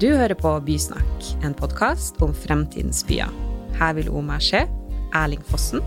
[0.00, 3.28] Du hører på Bysnakk, en podkast om fremtidens byer.
[3.76, 4.62] Her vil Omar Skje,
[5.12, 5.82] Erling Fossen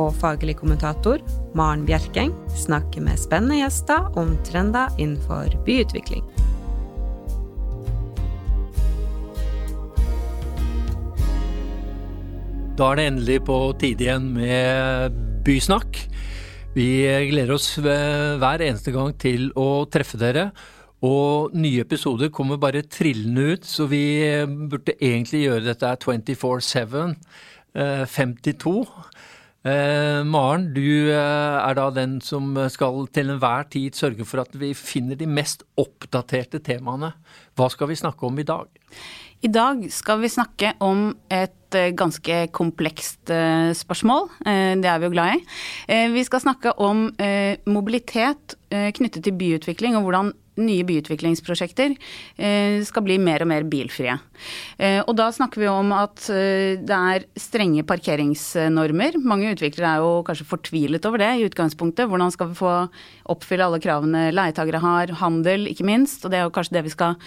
[0.00, 1.20] og faglig kommentator
[1.58, 6.24] Maren Bjerkeng snakke med spennende gjester om trender innenfor byutvikling.
[12.80, 16.06] Da er det endelig på tide igjen med Bysnakk.
[16.72, 16.88] Vi
[17.34, 20.48] gleder oss hver eneste gang til å treffe dere.
[21.06, 24.02] Og nye episoder kommer bare trillende ut, så vi
[24.70, 27.14] burde egentlig gjøre dette 24-7.
[27.78, 28.72] 52.
[29.68, 34.54] Eh, Maren, du eh, er da den som skal til enhver tid sørge for at
[34.58, 37.12] vi finner de mest oppdaterte temaene.
[37.58, 38.70] Hva skal vi snakke om i dag?
[39.38, 44.26] I dag skal vi snakke om et eh, ganske komplekst eh, spørsmål.
[44.42, 45.44] Eh, det er vi jo glad i.
[46.14, 47.06] Vi skal snakke om
[47.70, 51.94] mobilitet knyttet til byutvikling, og hvordan nye byutviklingsprosjekter
[52.36, 54.16] eh, skal bli mer og mer bilfrie.
[54.78, 59.18] Eh, og da snakker vi om at eh, det er strenge parkeringsnormer.
[59.22, 62.08] Mange utviklere er jo kanskje fortvilet over det i utgangspunktet.
[62.10, 62.74] Hvordan skal vi få
[63.28, 66.24] oppfylle alle kravene leietagere har, handel ikke minst.
[66.24, 67.18] Og det er jo kanskje det vi skal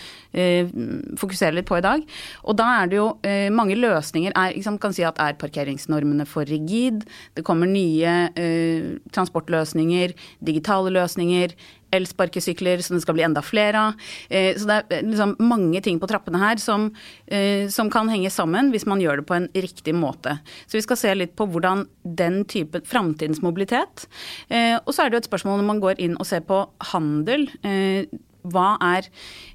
[1.19, 2.03] fokusere litt på i dag.
[2.47, 3.07] Og da er det jo
[3.53, 4.33] mange løsninger.
[4.33, 7.03] Er, liksom, kan si at er parkeringsnormene for rigid?
[7.37, 8.31] Det kommer nye
[9.13, 10.15] transportløsninger,
[10.47, 11.53] digitale løsninger
[11.95, 14.07] elsparkesykler som det skal bli enda flere av.
[14.29, 16.89] Eh, så det er liksom mange ting på trappene her som,
[17.27, 20.37] eh, som, kan henge sammen hvis man gjør det på en riktig måte.
[20.65, 24.07] Så vi skal se litt på hvordan den type framtidens mobilitet.
[24.49, 26.63] Eh, og så er det jo et spørsmål når man går inn og ser på
[26.93, 27.49] handel
[28.43, 29.07] er,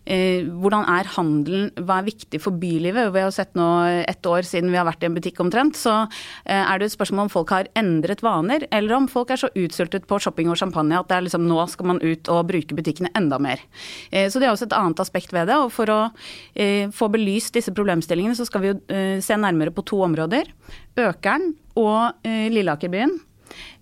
[0.06, 3.12] eh, hvordan er handelen, hva er viktig for bylivet?
[3.12, 3.67] Vi har sett nå
[4.06, 6.09] ett år siden vi har vært i en butikk omtrent, så
[6.45, 9.51] eh, er det et spørsmål om folk har endret vaner, eller om folk er så
[9.55, 12.77] utsultet på shopping og champagne at det er liksom nå skal man ut og bruke
[12.77, 13.62] butikkene enda mer.
[14.11, 15.59] Eh, så det er også et annet aspekt ved det.
[15.61, 16.00] Og for å
[16.55, 20.50] eh, få belyst disse problemstillingene, så skal vi jo eh, se nærmere på to områder.
[20.97, 23.19] Økeren og eh, Lilleakerbyen.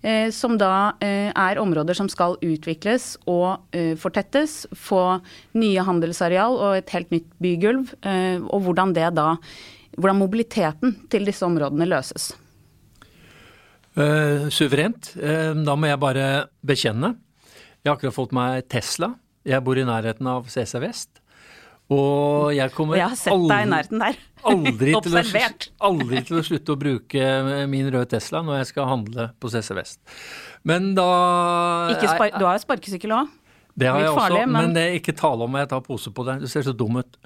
[0.05, 5.19] Eh, som da eh, er områder som skal utvikles og eh, fortettes, få
[5.57, 9.35] nye handelsareal og et helt nytt bygulv, og hvordan det da
[9.95, 12.33] hvordan mobiliteten til disse områdene løses.
[13.95, 15.13] Uh, suverent.
[15.15, 16.25] Uh, da må jeg bare
[16.67, 17.13] bekjenne.
[17.79, 19.13] Jeg har akkurat fått meg Tesla.
[19.47, 21.21] Jeg bor i nærheten av CC Vest.
[21.93, 24.19] Og jeg kommer jeg har sett aldri, deg i nærheten der.
[24.51, 25.23] Aldri, til å,
[25.89, 27.31] aldri til å slutte å bruke
[27.71, 29.99] min røde Tesla når jeg skal handle på CC Vest.
[30.65, 31.09] Men da
[32.01, 33.33] spar, Du har jo sparkesykkel òg?
[33.75, 34.53] Det har jeg også, men...
[34.55, 36.45] men det er ikke tale om at jeg tar pose på deg.
[36.45, 37.17] Du ser så dum ut.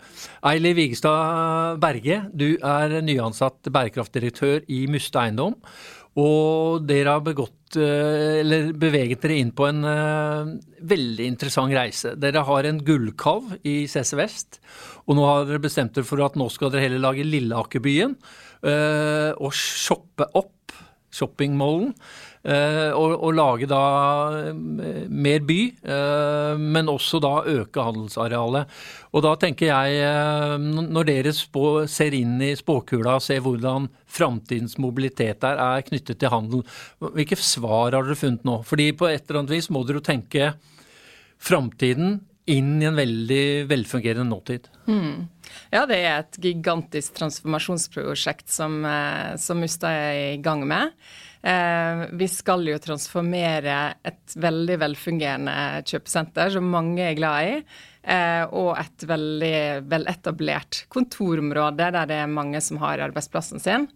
[0.49, 5.53] Eili Vigestad Berge, du er nyansatt bærekraftdirektør i Muste Eiendom.
[6.17, 10.49] Og dere har begått, eh, eller beveget dere inn på en uh,
[10.81, 12.15] veldig interessant reise.
[12.17, 14.59] Dere har en gullkalv i CC Vest,
[15.05, 18.17] og nå har dere bestemt dere for at nå skal dere heller lage Lilleakerbyen
[18.65, 20.55] uh, og shoppe opp
[21.13, 21.93] shoppingmallen.
[22.39, 23.79] Uh, og, og, lage da
[24.55, 28.77] mer by, uh, men også da øke handelsarealet.
[29.11, 34.77] Og da tenker jeg, når dere spå, ser inn i spåkula og ser hvordan framtidens
[34.79, 36.63] mobilitet er, er knyttet til handel,
[37.01, 38.59] hvilke svar har dere funnet nå?
[38.69, 40.51] Fordi på et eller annet vis må dere jo tenke
[41.41, 44.69] framtiden inn i en veldig velfungerende nåtid.
[44.87, 45.25] Mm.
[45.73, 48.79] Ja, det er et gigantisk transformasjonsprosjekt som,
[49.41, 50.93] som Mustad er i gang med.
[51.41, 57.59] Eh, vi skal jo transformere et veldig velfungerende kjøpesenter som mange er glad i.
[58.03, 59.59] Eh, og et veldig
[59.91, 63.87] veletablert kontorområde der det er mange som har arbeidsplassen sin.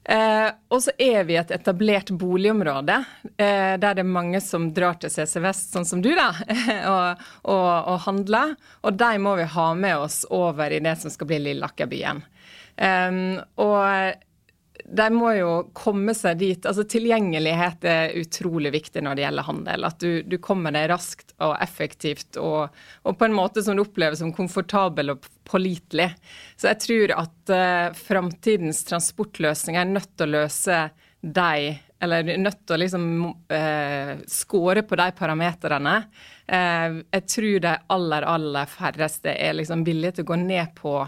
[0.00, 2.94] Eh, og så er vi et etablert boligområde
[3.36, 6.30] der det er mange som drar til CC Vest, sånn som du, da,
[6.94, 8.56] og, og, og, handler.
[8.88, 12.24] Og de må vi ha med oss over i det som skal bli Lilleakerbyen.
[13.60, 14.24] Og
[14.90, 16.66] de må jo komme seg dit.
[16.66, 19.86] altså Tilgjengelighet er utrolig viktig når det gjelder handel.
[19.86, 23.84] At du, du kommer deg raskt og effektivt og, og, på en måte som du
[23.84, 26.08] opplever som komfortabel og pålitelig.
[26.58, 30.82] Så jeg tror at uh, framtidens transportløsninger er nødt til å løse
[31.20, 35.96] de eller nødt til å liksom uh, score på de parameterne.
[36.50, 40.98] Uh, jeg tror de aller, aller færreste er liksom villige til å gå ned på,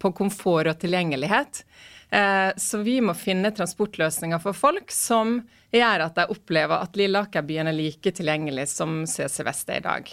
[0.00, 1.64] på komfort og tilgjengelighet.
[2.10, 5.38] Eh, så vi må finne transportløsninger for folk som
[5.70, 10.10] gjør at de opplever at Lilleakerbyen er like tilgjengelig som CC Vest er i dag.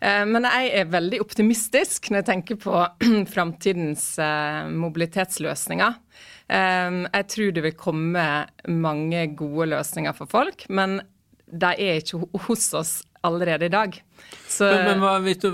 [0.00, 2.80] Eh, men jeg er veldig optimistisk når jeg tenker på
[3.34, 6.00] framtidens eh, mobilitetsløsninger.
[6.44, 8.22] Jeg tror det vil komme
[8.68, 10.98] mange gode løsninger for folk, men
[11.48, 12.92] de er ikke hos oss
[13.24, 13.96] allerede i dag.
[14.48, 15.48] Så, men, men hvis du,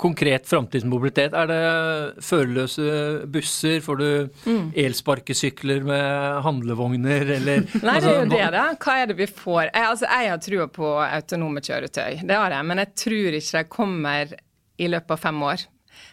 [0.00, 2.88] konkret framtidsmobilitet, er det førerløse
[3.32, 3.78] busser?
[3.84, 4.08] Får du
[4.46, 4.72] mm.
[4.86, 8.66] elsparkesykler med handlevogner, eller Nei, det er jo altså, det, da.
[8.82, 9.62] Hva er det vi får?
[9.68, 12.68] Jeg, altså, jeg har trua på autonome kjøretøy, det har jeg.
[12.72, 14.36] Men jeg tror ikke de kommer
[14.76, 15.66] i løpet av fem år.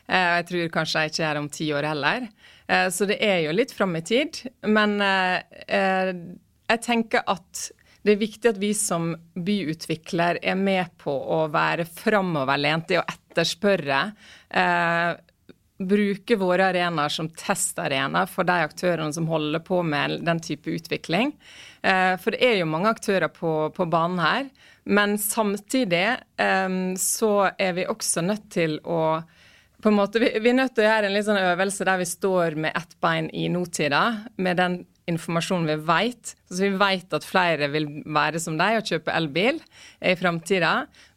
[0.08, 2.28] Eh, jeg tror kanskje jeg ikke er om ti år heller.
[2.68, 4.44] Eh, så det er jo litt fram i tid.
[4.68, 6.12] Men eh,
[6.70, 7.70] jeg tenker at
[8.04, 13.06] det er viktig at vi som byutvikler er med på å være framoverlent i å
[13.06, 14.00] etterspørre.
[14.50, 15.12] Eh,
[15.84, 21.34] bruke våre arenaer som testarena for de aktørene som holder på med den type utvikling.
[21.82, 24.52] Eh, for det er jo mange aktører på, på banen her.
[24.84, 29.24] Men samtidig eh, så er vi også nødt til å
[29.84, 31.98] på en måte, vi, vi, er nødt til å gjøre en litt sånn øvelse der
[32.00, 34.04] vi står med ett bein i nåtida,
[34.40, 34.78] med den
[35.12, 36.32] informasjonen vi vet.
[36.54, 39.62] Så vi vet at flere vil være som deg og kjøpe elbil
[40.04, 40.74] i framtida.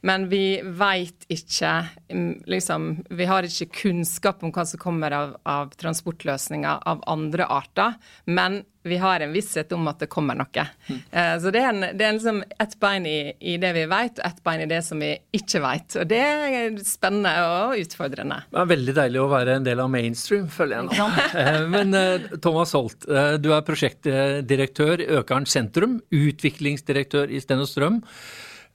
[0.07, 1.73] Men vi vet ikke
[2.13, 7.49] mm, liksom, Vi har ikke kunnskap om hva som kommer av, av transportløsninger av andre
[7.51, 7.97] arter.
[8.27, 10.65] Men vi har en visshet om at det kommer noe.
[10.87, 10.99] Mm.
[11.11, 14.21] Eh, så det er, en, det er liksom ett bein i, i, det vi vet,
[14.21, 15.97] og ett bein i det som vi ikke vet.
[15.99, 18.39] Og det er spennende og utfordrende.
[18.53, 21.09] Det er veldig deilig å være en del av mainstream, føler jeg nå.
[21.35, 23.09] uh, men uh, Thomas Holt,
[23.43, 28.05] du er prosjektdirektør i Økern sentrum, utviklingsdirektør i Sten Strøm.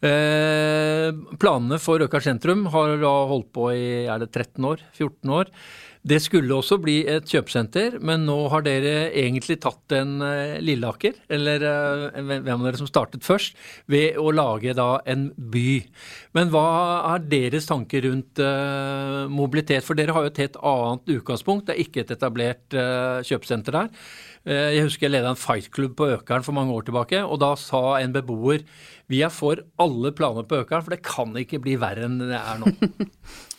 [0.04, 5.32] Eh, planene for Økar sentrum har da holdt på i er det 13 år, 14
[5.40, 5.52] år.
[6.02, 11.20] Det skulle også bli et kjøpesenter, men nå har dere egentlig tatt en uh, Lilleaker,
[11.30, 13.54] eller uh, hvem av dere som startet først,
[13.92, 15.84] ved å lage da en by.
[16.34, 16.66] Men hva
[17.12, 19.86] er deres tanker rundt uh, mobilitet?
[19.86, 21.68] For dere har jo et helt annet utgangspunkt.
[21.70, 22.80] Det er ikke et etablert
[23.28, 23.94] kjøpesenter der.
[24.42, 28.00] Jeg husker jeg leda en fightklubb på Økeren for mange år tilbake, og da sa
[28.00, 28.66] en beboer
[29.12, 32.40] vi er for alle planer på Økeren, for det kan ikke bli verre enn det
[32.40, 32.74] er nå.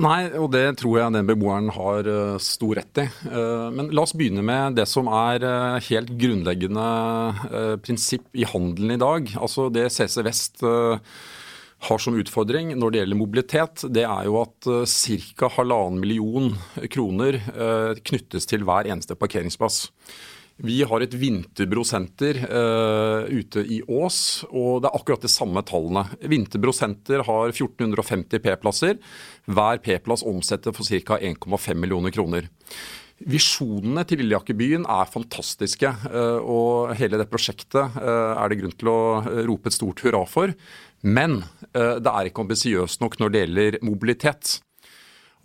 [0.00, 3.04] Nei, og det tror jeg den beboeren har uh, stor rett i.
[3.28, 6.86] Uh, men la oss begynne med det som er uh, helt grunnleggende
[7.84, 9.28] prinsipp i handelen i dag.
[9.36, 10.64] Altså Det CC Vest
[11.80, 15.48] har som utfordring når det gjelder mobilitet, det er jo at ca.
[15.56, 16.50] halvannen million
[16.92, 17.38] kroner
[18.04, 19.86] knyttes til hver eneste parkeringsplass.
[20.60, 26.04] Vi har et Vinterbro-senter uh, ute i Ås, og det er akkurat de samme tallene.
[26.20, 28.98] Vinterbro-senter har 1450 P-plasser.
[29.48, 31.16] Hver P-plass omsetter for ca.
[31.16, 32.50] 1,5 millioner kroner.
[33.20, 38.92] Visjonene til Lillejakkebyen er fantastiske, uh, og hele det prosjektet uh, er det grunn til
[38.92, 39.00] å
[39.48, 40.52] rope et stort hurra for.
[41.00, 41.40] Men
[41.72, 44.58] det er ikke ambisiøst nok når det gjelder mobilitet.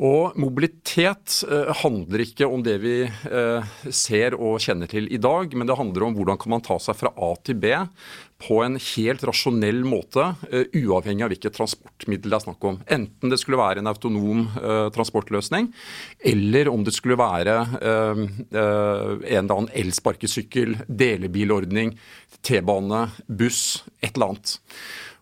[0.03, 5.53] Og mobilitet eh, handler ikke om det vi eh, ser og kjenner til i dag,
[5.55, 7.71] men det handler om hvordan kan man ta seg fra A til B
[8.43, 12.81] på en helt rasjonell måte, uh, uavhengig av hvilket transportmiddel det er snakk om.
[12.91, 15.69] Enten det skulle være en autonom uh, transportløsning,
[16.19, 21.95] eller om det skulle være uh, en eller annen elsparkesykkel, delebilordning,
[22.43, 24.57] T-bane, buss, et eller annet.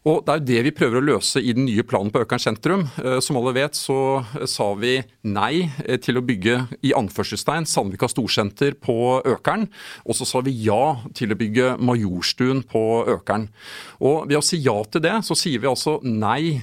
[0.04, 2.42] Og Det er jo det vi prøver å løse i den nye planen på Økern
[2.42, 2.82] sentrum.
[3.00, 7.64] Eh, som alle vet så eh, sa vi nei eh, til å bygge i anførselstegn
[7.70, 9.70] Sandvika storsenter på Økern.
[10.04, 12.84] Og så sa vi ja til å bygge Majorstuen på
[13.16, 13.48] Økern.
[14.04, 16.60] Og ved å si ja til det, så sier vi altså nei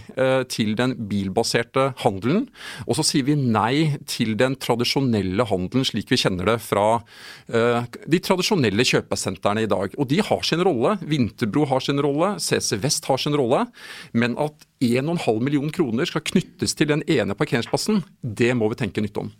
[0.53, 2.45] til den bilbaserte handelen.
[2.85, 7.01] Og så sier vi nei til den tradisjonelle handelen slik vi kjenner det fra
[7.49, 9.95] de tradisjonelle kjøpesentrene i dag.
[9.97, 10.97] Og de har sin rolle.
[11.01, 12.35] Vinterbro har sin rolle.
[12.43, 13.65] CC Vest har sin en rolle.
[14.13, 19.05] Men at 1,5 million kroner skal knyttes til den ene parkeringsplassen, det må vi tenke
[19.05, 19.31] nytt om.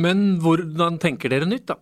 [0.00, 1.80] Men hvordan tenker dere nytt, da?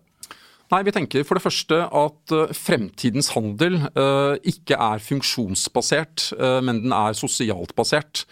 [0.73, 6.57] Nei, Vi tenker for det første at uh, fremtidens handel uh, ikke er funksjonsbasert, uh,
[6.65, 8.23] men den er sosialt basert.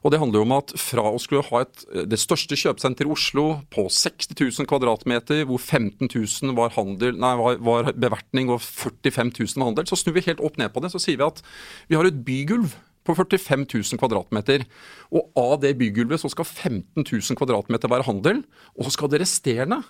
[0.00, 3.12] Og Det handler jo om at fra å skulle ha et, det største kjøpesenteret i
[3.12, 8.64] Oslo på 60 000 kvadratmeter, hvor 15 000 var, handel, nei, var, var bevertning og
[8.64, 10.94] 45 000 var handel, så snur vi helt opp ned på det.
[10.94, 11.44] Så sier vi at
[11.92, 12.72] vi har et bygulv
[13.04, 14.64] på 45 000 kvadratmeter.
[15.12, 18.46] Og av det bygulvet så skal 15 000 kvadratmeter være handel,
[18.78, 19.82] og så skal det resterende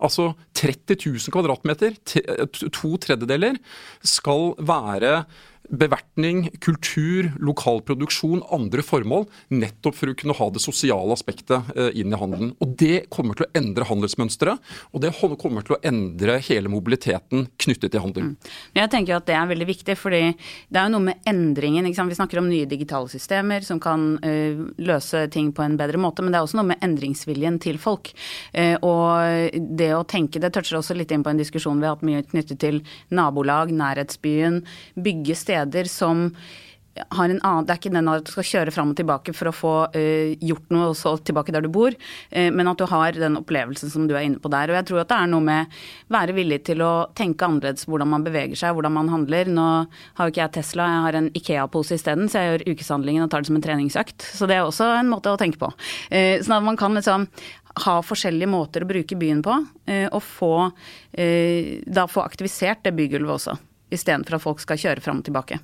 [0.00, 1.96] Altså 30 000 kvadratmeter,
[2.72, 3.58] to tredjedeler,
[4.02, 5.24] skal være
[5.70, 9.26] bevertning, kultur, lokal produksjon, andre formål.
[9.54, 12.52] Nettopp for å kunne ha det sosiale aspektet eh, inn i handelen.
[12.62, 17.46] Og Det kommer til å endre handelsmønsteret, og det kommer til å endre hele mobiliteten
[17.60, 18.32] knyttet til handel.
[18.32, 18.50] Mm.
[18.80, 21.86] Jeg tenker at Det er veldig viktig, fordi det er jo noe med endringen.
[21.86, 26.24] Vi snakker om nye digitale systemer som kan uh, løse ting på en bedre måte,
[26.24, 28.10] men det er også noe med endringsviljen til folk.
[28.56, 31.94] Uh, og det å tenke, det toucher også litt inn på en diskusjon vi har
[31.94, 32.80] hatt mye knyttet til
[33.14, 34.62] nabolag, nærhetsbyen,
[34.98, 36.28] bygge steder steder som
[37.08, 39.50] har en annen Det er ikke den at du skal kjøre fram og tilbake for
[39.50, 43.16] å få uh, gjort noe og tilbake der du bor, uh, men at du har
[43.16, 44.72] den opplevelsen som du er inne på der.
[44.72, 45.78] Og jeg tror at det er noe med
[46.12, 49.50] være villig til å tenke annerledes hvordan man beveger seg, hvordan man handler.
[49.50, 49.68] Nå
[50.18, 53.32] har jo ikke jeg Tesla, jeg har en Ikea-pose isteden, så jeg gjør ukeshandlingen og
[53.32, 54.26] tar det som en treningsøkt.
[54.26, 55.70] Så det er også en måte å tenke på.
[56.10, 57.30] Uh, sånn at man kan liksom
[57.86, 59.54] ha forskjellige måter å bruke byen på,
[60.10, 60.54] og få,
[61.14, 63.54] da få aktivisert det bygulvet også
[63.90, 65.60] istedenfor at folk skal kjøre fram og tilbake.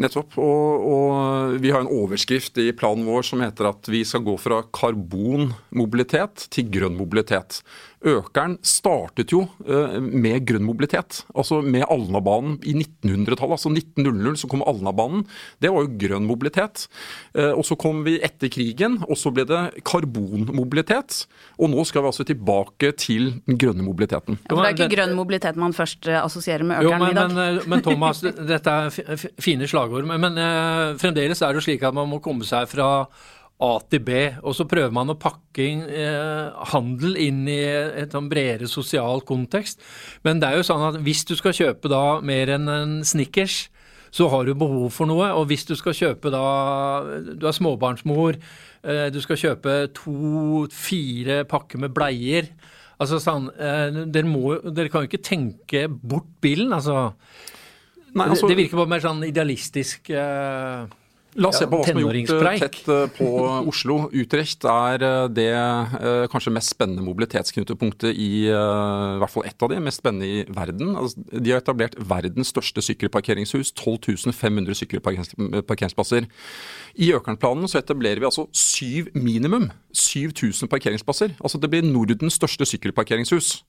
[0.00, 0.38] Nettopp.
[0.40, 4.38] Og, og, vi har en overskrift i planen vår som heter at vi skal gå
[4.40, 7.60] fra karbonmobilitet til grønn mobilitet.
[8.02, 13.54] Økeren startet jo eh, med grønn mobilitet, altså med Alnabanen i 1900-tallet.
[13.54, 15.22] Altså 1900 så kom Alnabanen.
[15.62, 16.88] Det var jo grønn mobilitet.
[17.36, 21.20] Eh, og så kom vi etter krigen, og så ble det karbonmobilitet.
[21.62, 24.40] Og nå skal vi altså tilbake til den grønne mobiliteten.
[24.48, 27.20] Ja, det er ikke grønn mobilitet man først eh, assosierer med økeren jo, men, i
[27.20, 27.36] dag.
[27.36, 30.10] Men, men Thomas, dette er fine slagord.
[30.10, 32.90] Men, men fremdeles er det slik at man må komme seg fra
[33.62, 34.22] A til B.
[34.42, 37.60] Og så prøver man å pakke inn, eh, handel inn i
[38.02, 39.80] et sånn bredere sosial kontekst.
[40.26, 43.68] Men det er jo sånn at hvis du skal kjøpe da mer enn en Snickers,
[44.12, 45.30] så har du behov for noe.
[45.38, 46.42] Og hvis du skal kjøpe da
[47.38, 48.36] Du er småbarnsmor,
[48.84, 52.50] eh, du skal kjøpe to-fire pakker med bleier.
[53.00, 57.14] Altså sånn, eh, dere, må, dere kan jo ikke tenke bort bilen, altså.
[58.12, 60.10] Nei, altså det, det virker bare mer sånn idealistisk.
[60.12, 60.84] Eh,
[61.40, 63.28] La oss se på hva som er gjort eh, tett eh, på
[63.70, 63.96] Oslo.
[64.12, 65.48] Utrecht er eh, det
[66.32, 70.92] kanskje mest spennende mobilitetsknutepunktet i, i hvert fall ett av de mest spennende i verden.
[70.98, 73.72] Altså, de har etablert verdens største sykkelparkeringshus.
[73.80, 76.28] 12 500 sykkelparkeringsplasser.
[77.00, 79.70] I Økernplanen så etablerer vi altså syv minimum.
[79.96, 81.36] 7000 parkeringsplasser.
[81.40, 83.62] Altså Det blir Nordens største sykkelparkeringshus.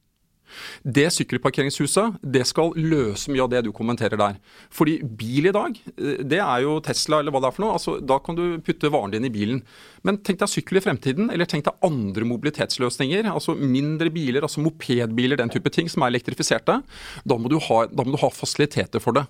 [0.83, 4.39] Det sykkelparkeringshuset det skal løse mye av det du kommenterer der.
[4.73, 7.77] Fordi bil i dag, eh, det er jo Tesla eller hva det er for noe.
[7.77, 9.63] altså Da kan du putte varen din i bilen.
[10.03, 13.29] Men tenk deg sykkel i fremtiden, eller tenk deg andre mobilitetsløsninger.
[13.31, 16.81] altså Mindre biler, altså mopedbiler, den type ting som er elektrifiserte.
[17.25, 19.25] Da må du ha, må du ha fasiliteter for det.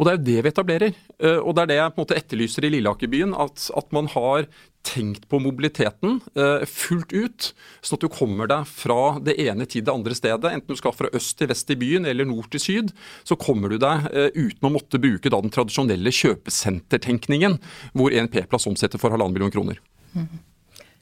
[0.00, 0.98] Og det er jo det vi etablerer.
[1.20, 3.34] Eh, og det er det jeg på en måte etterlyser i Lilleakerbyen.
[3.36, 4.46] At, at man har
[4.86, 7.48] tenkt på mobiliteten uh, fullt ut,
[7.84, 10.48] sånn at du kommer deg fra det ene til det andre stedet.
[10.48, 12.94] Enten du skal fra øst til vest i byen eller nord til syd,
[13.28, 17.58] så kommer du deg uh, uten å måtte bruke da, den tradisjonelle kjøpesentertenkningen,
[17.92, 19.82] hvor en P-plass omsetter for halvannen million kroner.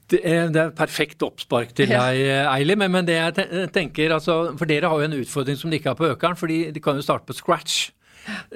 [0.09, 2.75] Det er, det er, perfekt oppspark til deg, Eili.
[2.81, 5.93] Men, men, det jeg tenker, altså, for dere har jo en utfordring som de ikke
[5.93, 6.35] har på Økeren.
[6.35, 7.93] fordi de kan jo starte på scratch.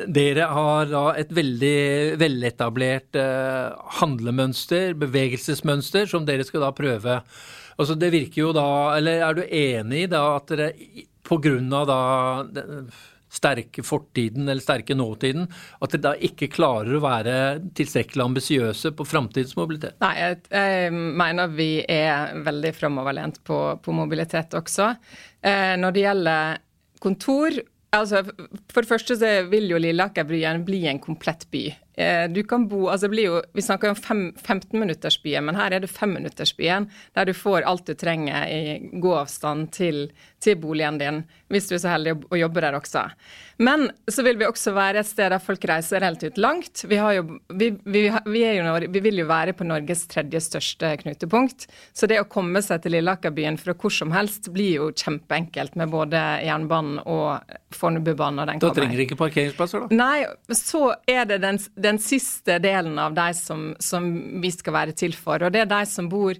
[0.08, 7.22] Dere har da et veldig veletablert eh, handlemønster, bevegelsesmønster, som dere skal da prøve.
[7.78, 8.68] Altså det virker jo da,
[8.98, 10.72] eller Er du enig i da at dere
[11.24, 11.58] pga.
[12.54, 12.92] den
[13.34, 15.48] sterke fortiden eller sterke nåtiden,
[15.82, 17.38] at dere da ikke klarer å være
[17.74, 19.98] tilstrekkelig ambisiøse på framtidens mobilitet?
[20.04, 24.92] Nei, jeg, jeg, mener vi er veldig framoverlent på, på mobilitet også.
[25.42, 26.62] Eh, når det gjelder
[27.04, 27.58] kontor
[27.94, 28.24] Altså,
[28.74, 31.68] for det første så vil jo Lilleaker-byen bli en komplett by.
[31.96, 35.76] Eh, du kan bo, altså det blir jo, Vi snakker jo om 15-minuttersbyen, men her
[35.76, 40.08] er det 5-minuttersbyen, der du får alt du trenger i gåavstand til,
[40.42, 41.24] til boligen din,
[41.54, 43.06] hvis du er så heldig å jobbe der også.
[43.62, 46.84] Men så vil vi også være et sted der folk reiser relativt langt.
[46.90, 51.68] Vi, jo, vi, vi, vi, jo, vi vil jo være på Norges tredje største knutepunkt.
[51.94, 55.94] Så det å komme seg til Lilleakerbyen fra hvor som helst blir jo kjempeenkelt med
[55.94, 58.58] både jernbanen og Fornebubanen.
[58.62, 59.98] Da trenger de ikke parkeringsplasser, da?
[60.02, 60.26] Nei,
[60.58, 64.10] så er det den den siste delen av de som, som
[64.42, 65.44] vi skal være til for.
[65.44, 66.38] Og det er de som bor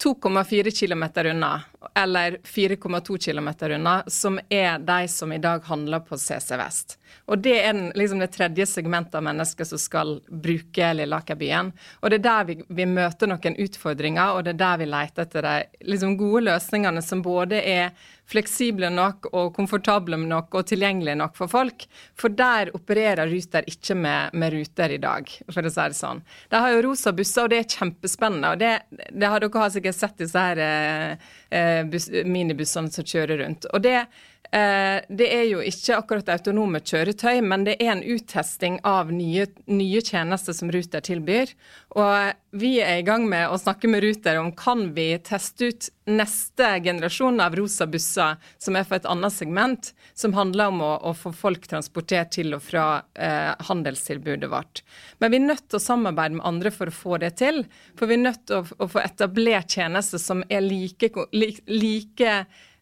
[0.00, 1.52] 2,4 km unna,
[1.94, 6.96] eller 4,2 km unna, som er de som i dag handler på CC Vest.
[7.30, 11.72] Og det er den, liksom det tredje segmentet av mennesker som skal bruke Lilleakerbyen.
[12.00, 15.26] Og det er der vi, vi, møter noen utfordringer, og det er der vi leter
[15.26, 17.92] etter de liksom gode løsningene som både er
[18.30, 21.86] fleksible nok og komfortable nok og tilgjengelige nok for folk.
[22.18, 26.22] For der opererer Ruter ikke med, med ruter i dag, for å si det sånn.
[26.50, 28.54] De har jo rosa busser, og det er kjempespennende.
[28.54, 28.74] og det,
[29.10, 33.66] det har Dere sikkert sett disse her eh minibussene som kjører rundt.
[33.74, 34.04] Og det
[34.52, 39.46] Eh, det er jo ikke akkurat autonome kjøretøy, men det er en uttesting av nye,
[39.70, 41.52] nye, tjenester som Ruter tilbyr.
[41.98, 45.88] Og vi er i gang med å snakke med Ruter om kan vi teste ut
[46.10, 50.92] neste generasjon av rosa busser, som er for et annet segment, som handler om å,
[51.10, 54.84] å få folk transportert til og fra eh, handelstilbudet vårt.
[55.18, 57.64] Men vi er nødt til å samarbeide med andre for å få det til.
[57.98, 62.32] For vi er nødt til å, å få etablert tjenester som er like, like, like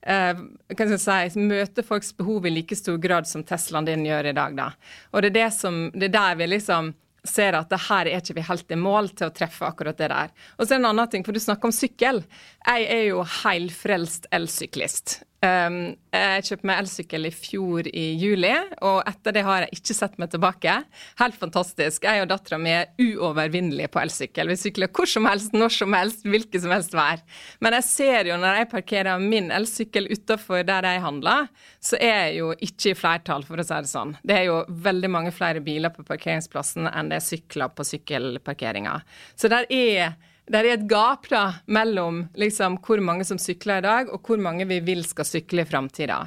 [0.05, 0.47] eh,
[0.77, 4.37] kan jeg si, møter folks behov i like stor grad som Teslaen din gjør i
[4.37, 4.57] dag.
[4.57, 4.73] da.
[5.15, 6.93] Og det er, det som, det er der vi liksom
[7.31, 10.11] ser at det her er ikke vi helt i mål til å treffe akkurat det
[10.13, 10.35] der.
[10.57, 12.23] Og så er det en annen ting, for du snakker om sykkel.
[12.67, 15.21] Jeg er jo heilfrelst elsyklist.
[15.39, 18.51] Um, jeg kjøpte meg elsykkel i fjor i juli,
[18.83, 20.73] og etter det har jeg ikke sett meg tilbake.
[21.21, 22.09] Helt fantastisk.
[22.09, 24.51] Jeg og dattera mi er uovervinnelige på elsykkel.
[24.51, 27.23] Vi sykler hvor som helst, når som helst, hvilket som helst vær.
[27.63, 31.47] Men jeg ser jo når jeg parkerer min elsykkel utafor der jeg handler,
[31.79, 34.17] så er jeg jo ikke i flertall, for å si det sånn.
[34.27, 38.99] Det er jo veldig mange flere biler på parkeringsplassen enn det er sykler på sykkelparkeringa.
[39.39, 40.19] Så der er
[40.49, 44.41] det er et gap da, mellom liksom, hvor mange som sykler i dag, og hvor
[44.41, 46.23] mange vi vil skal sykle i framtida.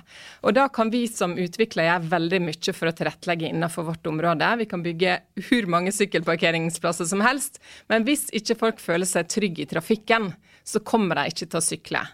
[0.46, 4.54] Og da kan vi som utvikler gjøre veldig mye for å tilrettelegge innenfor vårt område.
[4.62, 9.66] Vi kan bygge hvor mange sykkelparkeringsplasser som helst, men hvis ikke folk føler seg trygge
[9.66, 10.32] i trafikken,
[10.64, 12.08] så kommer de ikke til å sykle.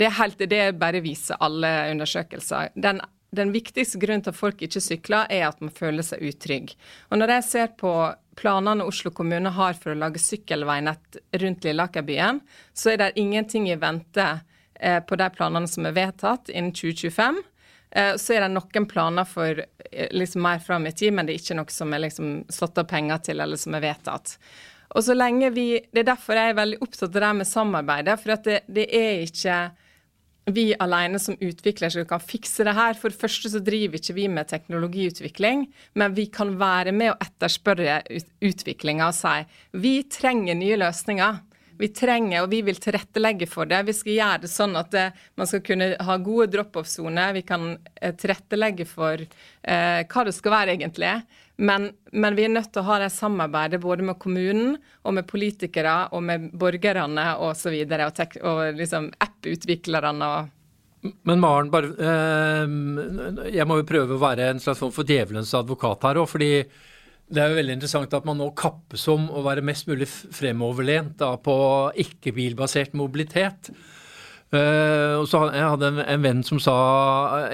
[0.00, 2.72] Det er helt, det bare viser alle undersøkelser.
[2.78, 3.02] Den
[3.36, 6.72] den viktigste grunnen til at folk ikke sykler, er at man føler seg utrygg.
[7.10, 7.92] Og når jeg ser på
[8.40, 12.40] planene Oslo kommune har for å lage sykkelveinett rundt Lilleakerbyen,
[12.72, 14.26] så er det ingenting i vente
[14.80, 17.42] eh, på de planene som er vedtatt innen 2025.
[17.90, 21.42] Eh, så er det noen planer for liksom mer fram i tid, men det er
[21.42, 24.36] ikke noe som er liksom satt av penger til, eller som er vedtatt.
[24.90, 28.16] Og så lenge vi, Det er derfor jeg er veldig opptatt av det med samarbeidet.
[28.18, 29.58] For det, det er ikke
[30.46, 32.96] vi alene som utvikler som kan fikse det her.
[32.98, 37.20] For det første så driver ikke vi med teknologiutvikling, men vi kan være med å
[37.22, 38.00] etterspørre
[38.40, 39.36] utviklinga og si
[39.76, 41.46] vi trenger nye løsninger.
[41.80, 43.78] Vi trenger, og vi vil tilrettelegge for det.
[43.88, 45.06] Vi skal gjøre det sånn at det,
[45.40, 47.32] man skal kunne ha gode drop-off-soner.
[47.38, 51.14] Vi kan eh, tilrettelegge for eh, hva det skal være, egentlig.
[51.60, 55.26] Men, men, vi er nødt til å ha det samarbeidet både med kommunen og med
[55.28, 57.26] politikere og med borgerne.
[57.44, 60.30] Og, så og, og liksom app-utviklerne.
[61.28, 65.52] Men Maren, bare, eh, jeg må jo prøve å være en slags form for djevelens
[65.56, 66.28] advokat her òg.
[66.28, 66.52] fordi
[67.30, 71.14] det er jo veldig interessant at man nå kappes om å være mest mulig fremoverlent
[71.20, 71.54] da, på
[72.02, 73.70] ikke-bilbasert mobilitet.
[74.50, 76.72] Uh, og så Jeg hadde en, en, venn som sa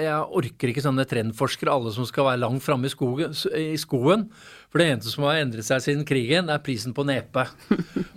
[0.01, 3.27] jeg orker ikke sånne trendforskere, alle som skal være langt framme i,
[3.61, 4.25] i, skoen.
[4.73, 7.45] For det eneste som har endret seg siden krigen, er prisen på nepe.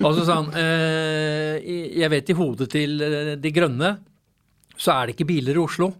[0.05, 3.97] altså sånn, uh, Jeg vet i hodet til eh, De Grønne
[4.79, 5.91] så er det ikke biler i Oslo.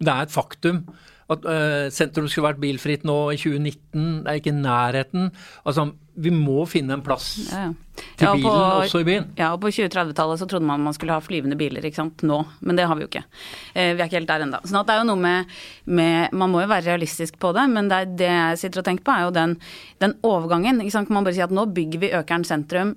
[0.00, 0.82] Men det er et faktum
[1.30, 4.24] at uh, sentrum skulle vært bilfritt nå i 2019.
[4.24, 5.30] Det er ikke nærheten.
[5.62, 5.86] Altså,
[6.18, 7.72] vi må finne en plass ja, ja.
[7.94, 8.54] Til ja, bilen på,
[8.84, 9.28] også i byen.
[9.38, 12.24] Ja, og på 2030-tallet så trodde man man skulle ha flyvende biler, ikke sant.
[12.26, 12.40] Nå.
[12.66, 13.24] Men det har vi jo ikke.
[13.72, 14.60] Eh, vi er ikke helt der ennå.
[14.66, 15.54] Sånn at det er jo noe med,
[15.86, 19.06] med, Man må jo være realistisk på det, men det, det jeg sitter og tenker
[19.06, 19.56] på, er jo den,
[20.02, 20.82] den overgangen.
[20.82, 21.10] Ikke sant?
[21.10, 22.96] Kan man bare si at nå bygger vi Økern sentrum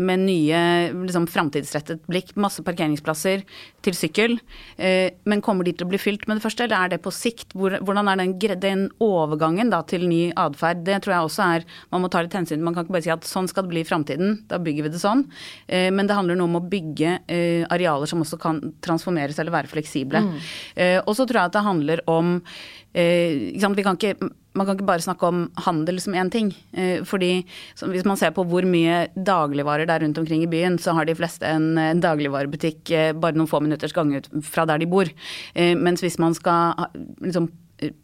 [0.00, 0.60] med nye
[0.94, 2.32] liksom, framtidsrettet blikk.
[2.40, 3.44] Masse parkeringsplasser
[3.84, 4.36] til sykkel.
[4.76, 7.12] Eh, men kommer de til å bli fylt med det første, eller er det på
[7.14, 7.54] sikt?
[7.54, 10.84] hvordan er den, den overgangen da, til ny atferd?
[10.86, 13.12] Det tror jeg også er Man må ta litt hensyn Man kan ikke bare si
[13.12, 15.24] at sånn skal det bli i framtiden, da bygger vi det sånn.
[15.66, 19.54] Eh, men det handler noe om å bygge eh, arealer som også kan transformeres eller
[19.54, 20.20] være fleksible.
[20.20, 20.38] Mm.
[21.06, 22.40] og så tror jeg at det handler om
[22.92, 26.50] vi kan ikke man kan ikke bare snakke om handel som én ting.
[26.72, 27.44] Eh, fordi
[27.78, 31.06] hvis man ser på hvor mye dagligvarer det er rundt omkring i byen, så har
[31.06, 35.10] de fleste en dagligvarebutikk eh, bare noen få minutters gang ut fra der de bor.
[35.54, 36.88] Eh, mens hvis man skal
[37.22, 37.50] liksom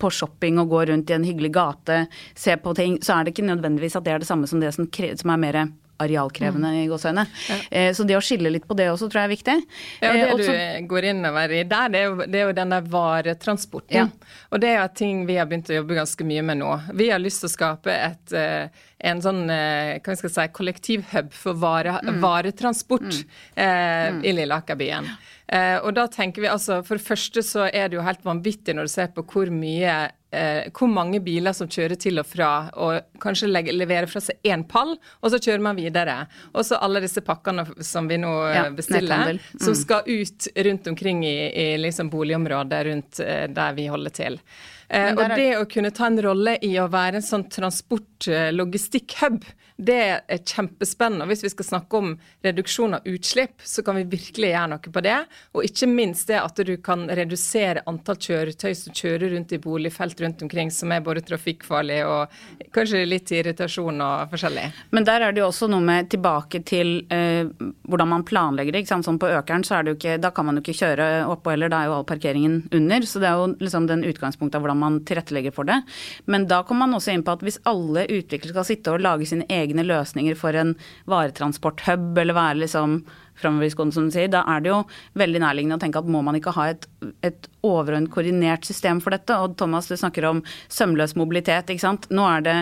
[0.00, 2.06] på shopping og gå rundt i en hyggelig gate,
[2.38, 4.72] se på ting, så er det ikke nødvendigvis at det er det samme som det
[4.72, 5.58] som, som er mer
[6.02, 6.78] arealkrevende mm.
[6.80, 7.24] i gåseøyne.
[7.48, 7.58] Ja.
[7.70, 9.56] Eh, så det å skille litt på det også tror jeg er viktig.
[10.00, 12.56] Ja, Det eh, også, du går innover i der, det er jo, det er jo
[12.58, 14.10] den der varetransporten.
[14.10, 14.34] Ja.
[14.50, 16.74] Og det er ting vi har begynt å jobbe ganske mye med nå.
[16.98, 21.32] Vi har lyst til å skape et, eh, en sånn hva skal jeg si, kollektivhub
[21.36, 22.20] for vare, mm.
[22.22, 23.34] varetransport mm.
[23.56, 24.22] Eh, mm.
[24.24, 25.10] i Lilleakerbyen.
[25.46, 28.74] Eh, og da tenker vi altså, For det første så er det jo helt vanvittig
[28.74, 29.94] når du ser på hvor mye
[30.36, 34.46] eh, hvor mange biler som kjører til og fra, og kanskje legge, leverer fra seg
[34.46, 36.18] én pall, og så kjører man videre.
[36.52, 39.60] Og så alle disse pakkene som vi nå eh, ja, bestiller, mm.
[39.64, 44.40] som skal ut rundt omkring i, i liksom boligområdet rundt eh, der vi holder til.
[44.88, 49.65] Eh, og det å kunne ta en rolle i å være en sånn transport-logistikk-hub, eh,
[49.76, 51.24] det er kjempespennende.
[51.24, 54.92] og Hvis vi skal snakke om reduksjon av utslipp, så kan vi virkelig gjøre noe
[54.92, 55.16] på det.
[55.52, 60.20] Og ikke minst det at du kan redusere antall kjøretøy som kjører rundt i boligfelt
[60.24, 62.32] rundt omkring, som er både trafikkfarlig og
[62.72, 64.64] kanskje litt irritasjon og forskjellig.
[64.96, 67.44] Men der er det jo også noe med tilbake til eh,
[67.84, 68.84] hvordan man planlegger det.
[68.84, 69.06] ikke sant?
[69.06, 71.52] Sånn på Økeren så er det jo ikke, da kan man jo ikke kjøre oppå
[71.52, 73.04] heller, da er jo all parkeringen under.
[73.04, 75.82] Så det er jo liksom den utgangspunktet av hvordan man tilrettelegger for det.
[76.24, 79.28] Men da kommer man også inn på at hvis alle utviklere skal sitte og lage
[79.28, 80.74] sine egne egne løsninger for en
[81.10, 83.00] varetransporthub, eller være liksom
[83.36, 84.82] framovergående, som du sier, da er det jo
[85.20, 86.86] veldig nærliggende å tenke at må man ikke ha et,
[87.26, 89.36] et overordnet koordinert system for dette?
[89.36, 92.08] Og Thomas, du snakker om sømløs mobilitet, ikke sant.
[92.08, 92.56] Nå er det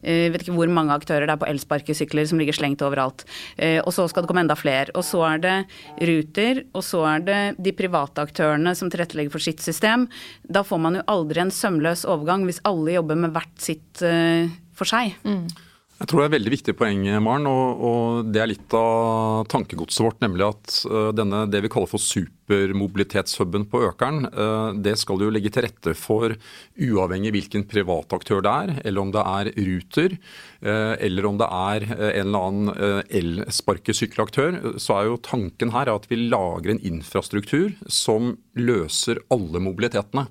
[0.00, 3.26] jeg vet ikke hvor mange aktører det er på elsparkesykler som ligger slengt overalt.
[3.84, 4.88] Og så skal det komme enda flere.
[4.96, 5.56] Og så er det
[6.08, 10.08] Ruter, og så er det de private aktørene som tilrettelegger for sitt system.
[10.48, 14.88] Da får man jo aldri en sømløs overgang hvis alle jobber med hvert sitt for
[14.88, 15.20] seg.
[15.28, 15.50] Mm.
[16.00, 20.00] Jeg tror det er veldig viktig poeng, Maren, og, og, det er litt av tankegodset
[20.00, 20.16] vårt.
[20.24, 25.28] Nemlig at uh, denne, det vi kaller for supermobilitetshuben på Økeren, uh, det skal jo
[25.28, 26.32] legge til rette for,
[26.80, 30.16] uavhengig hvilken privat aktør det er, eller om det er Ruter,
[30.64, 36.08] uh, eller om det er en eller annen elsparkesykkelaktør, så er jo tanken her at
[36.08, 40.30] vi lager en infrastruktur som løser alle mobilitetene.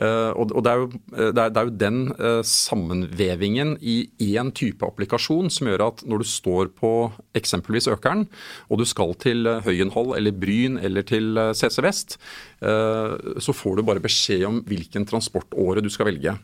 [0.00, 3.96] Eh, og det er, jo, eh, det, er, det er jo, den eh, sammenvevingen i
[4.30, 6.92] én type applikasjon som gjør at når du står på
[7.36, 8.24] eksempelvis Økeren,
[8.72, 12.16] og du skal til Høyenhall eller Bryn eller til CC Vest,
[12.60, 16.34] så får du bare beskjed om hvilken transportåre du skal velge.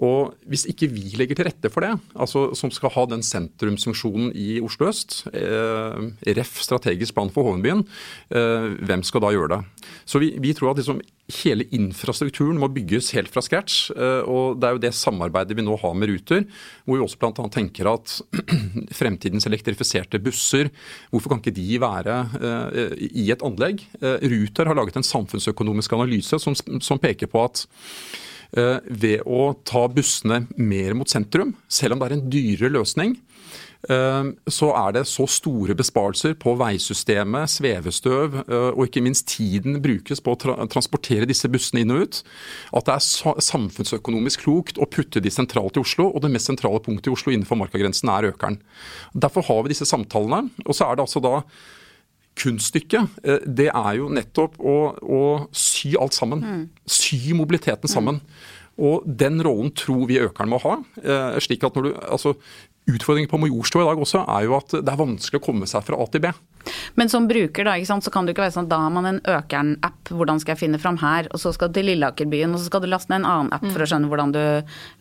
[0.00, 4.32] Og Hvis ikke vi legger til rette for det, altså som skal ha den sentrumsfunksjonen
[4.34, 5.98] i Oslo øst, eh,
[6.38, 7.84] ref strategisk plan for Hovenbyen,
[8.30, 9.60] eh, hvem skal da gjøre det?
[10.06, 11.00] Så Vi, vi tror at liksom
[11.42, 13.90] hele infrastrukturen må bygges helt fra scratch.
[13.94, 16.44] Eh, og Det er jo det samarbeidet vi nå har med Ruter,
[16.84, 17.48] hvor vi også bl.a.
[17.48, 18.20] tenker at
[19.00, 20.70] fremtidens elektrifiserte busser,
[21.10, 23.84] hvorfor kan ikke de være eh, i et anlegg?
[24.00, 27.66] Eh, Ruter har laget en samfunnsøkonomisk analyse som, som peker på at
[28.52, 33.14] ved å ta bussene mer mot sentrum, selv om det er en dyrere løsning.
[33.90, 39.80] Eh, så er det så store besparelser på veisystemet, svevestøv eh, og ikke minst tiden
[39.82, 42.20] brukes på å transportere disse bussene inn og ut,
[42.78, 46.12] at det er samfunnsøkonomisk klokt å putte de sentralt i Oslo.
[46.12, 48.60] Og det mest sentrale punktet i Oslo innenfor markagrensen er Økeren.
[49.18, 50.52] Derfor har vi disse samtalene.
[50.66, 51.40] Og så er det altså da
[52.38, 56.42] kunststykket, eh, det er jo nettopp å, å sy alt sammen.
[56.42, 56.66] Mm.
[56.88, 58.20] Sy mobiliteten sammen.
[58.22, 58.58] Mm.
[58.82, 60.78] Og den rollen tror vi økeren må ha.
[61.02, 62.36] Eh, slik at når du, altså
[62.90, 65.84] Utfordringen på Majorstua i dag også er jo at det er vanskelig å komme seg
[65.86, 66.32] fra A til B.
[66.94, 69.06] Men som bruker da, sant, så kan det ikke være sånn at da har man
[69.08, 72.62] en Økern-app, hvordan skal jeg finne fram her, og så skal du til Lilleakerbyen, og
[72.62, 74.42] så skal du laste ned en annen app for å skjønne hvordan du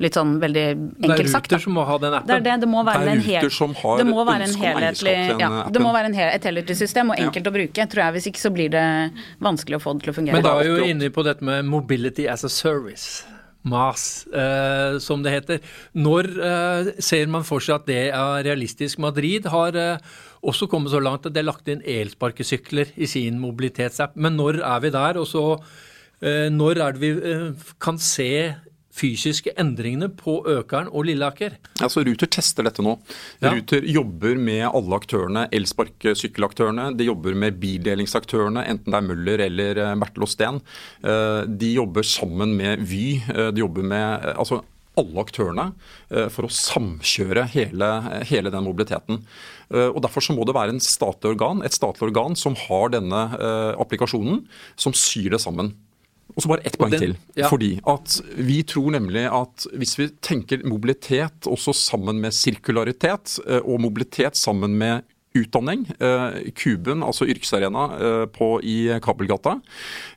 [0.02, 0.65] Litt sånn veldig
[1.08, 1.50] enkelt sagt.
[1.50, 2.30] Det er Ruter som må ha den appen.
[2.30, 5.50] Det er det, det må være, det en hel, det må være en helhetlig ja,
[5.74, 7.54] Det må være en hel, et helhetlig system og enkelt ja.
[7.54, 8.17] å bruke, tror jeg.
[8.17, 8.86] Hvis ikke så blir det
[9.41, 10.38] vanskelig å få det til å fungere.
[10.38, 13.22] Men da er vi jo inne på dette med mobility as a service.
[13.67, 15.62] MAS, eh, som det heter.
[15.93, 19.02] Når eh, ser man for seg at det er realistisk?
[19.04, 20.02] Madrid har eh,
[20.41, 24.17] også kommet så langt at det har lagt inn elsparkesykler i sin mobilitetsapp.
[24.17, 25.21] Men når er vi der?
[25.21, 25.45] Og så
[26.21, 28.32] eh, når er det vi eh, kan se
[28.95, 31.58] fysiske endringene på Økeren og Lilleaker?
[31.82, 32.97] Altså Ruter tester dette nå.
[33.41, 33.54] Ja.
[33.56, 36.91] Ruter jobber med alle aktørene, elsparkesykkelaktørene.
[36.99, 40.60] De jobber med bildelingsaktørene, enten det er Møller eller eh, Bertel og Steen.
[41.04, 43.06] Eh, de jobber sammen med Vy.
[43.32, 44.62] Eh, de jobber med altså,
[44.99, 45.69] alle aktørene
[46.36, 47.88] for å samkjøre hele,
[48.27, 49.21] hele, den mobiliteten.
[49.71, 53.21] Og Derfor så må det være en statlig organ, et statlig organ som har denne
[53.80, 54.41] applikasjonen,
[54.75, 55.71] som syr det sammen.
[56.36, 57.15] Og så bare ett poeng til.
[57.38, 57.50] Ja.
[57.52, 63.62] Fordi at Vi tror nemlig at hvis vi tenker mobilitet også sammen med sirkularitet, eh,
[63.63, 65.04] og mobilitet sammen med
[65.36, 69.62] utdanning, eh, Kuben, altså yrkesarena eh, på, i Kabelgata.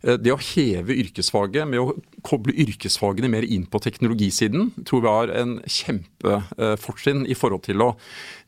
[0.03, 1.95] Det å heve yrkesfaget med å
[2.27, 7.93] koble yrkesfagene mer inn på teknologisiden, tror vi har en kjempefortrinn i forhold til å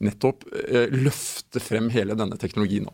[0.02, 0.42] nettopp
[0.90, 2.90] løfte frem hele denne teknologien.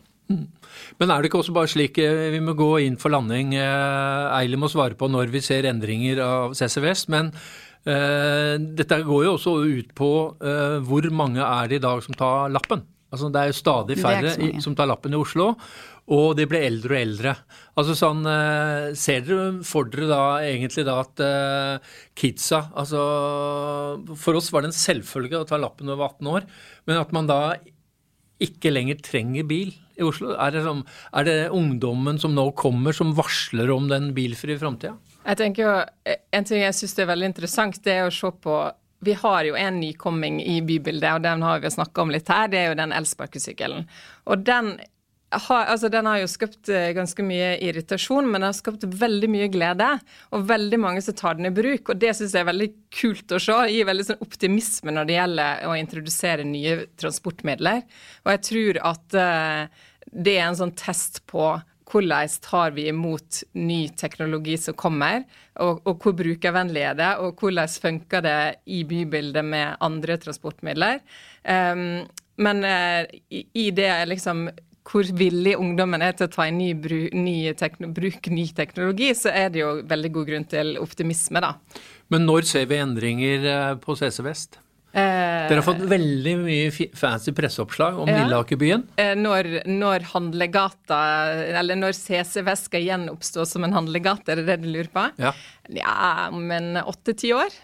[1.00, 3.54] Men er det ikke også bare slik eh, vi må gå inn for landing?
[3.56, 7.10] eilig Eili må svare på når vi ser endringer av CC Vest.
[7.12, 10.10] Men uh, dette går jo også ut på
[10.42, 12.84] uh, hvor mange er det i dag som tar lappen?
[13.12, 15.50] Altså Det er jo stadig færre i, som tar lappen i Oslo,
[16.16, 17.34] og de blir eldre og eldre.
[17.76, 21.20] Altså sånn, uh, Ser dere for dere da egentlig da at
[22.18, 23.02] kidsa altså
[24.16, 26.48] For oss var det en selvfølge å ta lappen over 18 år,
[26.88, 27.42] men at man da
[28.42, 29.70] ikke lenger trenger bil
[30.02, 30.34] i Oslo?
[30.36, 30.84] Er det, som,
[31.16, 34.98] er det ungdommen som nå kommer, som varsler om den bilfrie framtida?
[35.56, 35.74] Jo,
[36.34, 38.60] En ting jeg syns er veldig interessant, det er å se på
[39.02, 42.46] vi har jo en nykomming i bybildet, og den har vi snakka om litt her.
[42.46, 43.88] Det er jo den elsparkesykkelen.
[44.30, 44.76] Og den
[45.32, 49.30] har, altså den har jo skapt eh, ganske mye irritasjon, men den har skapt veldig
[49.32, 49.88] mye glede.
[50.36, 51.90] Og veldig mange som tar den i bruk.
[51.90, 53.56] Og det syns jeg er veldig kult å se.
[53.66, 57.82] Det gir veldig sånn optimisme når det gjelder å introdusere nye transportmidler.
[58.26, 61.55] Og jeg tror at uh, det er en sånn test på
[61.92, 65.27] hvordan tar vi imot ny teknologi som kommer,
[65.61, 71.03] og, og hvor brukervennlig er det, og hvordan funker det i bybildet med andre transportmidler.
[71.44, 72.05] Um,
[72.40, 74.46] men uh, i, i det liksom
[74.88, 77.37] hvor villig ungdommen er til å ta i ny, bru, ny
[77.94, 81.55] bruke ny teknologi, så er det jo veldig god grunn til optimisme, da.
[82.11, 84.59] Men når ser vi endringer eh, på CC Vest?
[84.92, 88.20] Eh, Dere har fått veldig mye fancy presseoppslag om ja.
[88.20, 88.85] Lilleakerbyen.
[89.00, 91.00] Eh, når, når handlegata,
[91.62, 95.07] eller når CCV skal gjenoppstå som en handlegate, er det det du lurer på?
[95.22, 95.33] Ja.
[95.72, 97.57] ja men åtte-ti år.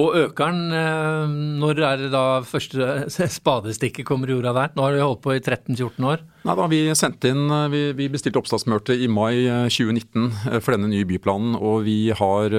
[0.00, 4.74] Og økeren, eh, når er det da første spadestikket kommer i jorda der?
[4.76, 6.22] Nå har vi holdt på i 13-14 år.
[6.46, 10.90] Nei, da, Vi sendte inn, eh, vi, bestilte oppstartsmøte i mai 2019 eh, for denne
[10.92, 11.58] nye byplanen.
[11.58, 12.56] Og vi har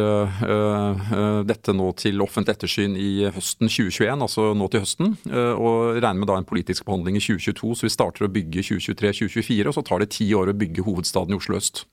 [1.48, 5.16] dette nå til offentlig ettersyn i høsten 2021, altså nå til høsten.
[5.32, 9.72] Og regner med da en politisk behandling i 2022, så vi starter å bygge 2023-2024.
[9.72, 11.86] Og så tar det ti år å bygge hovedstaden i Oslo øst.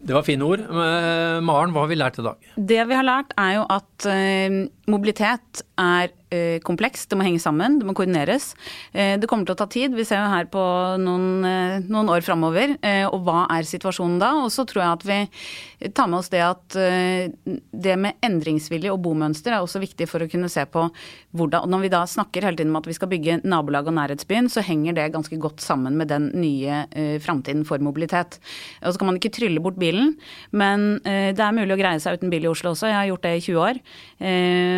[0.00, 0.62] Det var fine ord.
[1.44, 2.46] Maren, hva har vi lært i dag?
[2.56, 4.54] Det vi har lært er jo at uh,
[4.88, 6.19] mobilitet er Eh,
[6.62, 8.52] komplekst, det må henge sammen, det må koordineres.
[8.92, 10.62] Eh, det kommer til å ta tid, vi ser jo her på
[11.02, 12.76] noen, eh, noen år framover.
[13.10, 14.30] Og hva er situasjonen da?
[14.44, 19.00] Og så tror jeg at vi tar med oss det at det med endringsvilje og
[19.02, 20.90] bomønster er også viktig for å kunne se på
[21.36, 24.48] hvordan Når vi da snakker hele tiden om at vi skal bygge nabolag og nærhetsbyen,
[24.50, 26.84] så henger det ganske godt sammen med den nye
[27.22, 28.40] framtiden for mobilitet.
[28.82, 30.16] Og så kan man ikke trylle bort bilen,
[30.50, 32.90] men det er mulig å greie seg uten bil i Oslo også.
[32.90, 33.80] Jeg har gjort det i 20 år,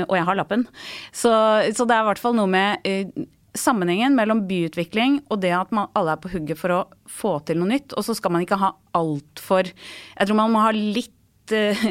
[0.04, 0.66] og jeg har lappen.
[1.12, 1.32] Så
[1.72, 3.24] så, det er i hvert fall noe med uh,
[3.58, 7.60] sammenhengen mellom byutvikling og det at man alle er på hugget for å få til
[7.60, 7.96] noe nytt.
[7.96, 11.82] Og så skal man ikke ha altfor Jeg tror man må ha litt uh,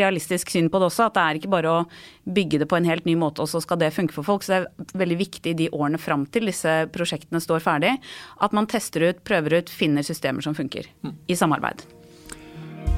[0.00, 1.08] realistisk syn på det også.
[1.08, 1.82] At det er ikke bare å
[2.28, 4.46] bygge det på en helt ny måte, og så skal det funke for folk.
[4.46, 7.96] Så det er veldig viktig de årene fram til disse prosjektene står ferdig,
[8.42, 10.90] at man tester ut, prøver ut, finner systemer som funker.
[11.02, 11.18] Mm.
[11.26, 11.86] I samarbeid.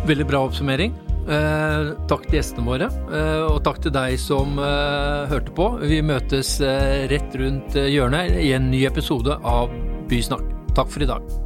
[0.04, 1.13] Veldig bra oppsummering.
[1.24, 5.70] Eh, takk til gjestene våre, eh, og takk til deg som eh, hørte på.
[5.80, 9.72] Vi møtes eh, rett rundt hjørnet i en ny episode av
[10.10, 10.44] Bysnakk.
[10.76, 11.43] Takk for i dag.